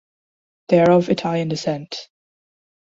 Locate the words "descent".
1.49-2.09